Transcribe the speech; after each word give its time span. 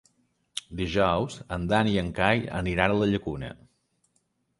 Dijous 0.77 1.35
en 1.57 1.67
Dan 1.71 1.89
i 1.91 1.93
en 2.03 2.09
Cai 2.21 2.41
aniran 2.61 2.95
a 2.95 2.97
la 3.03 3.11
Llacuna. 3.13 3.51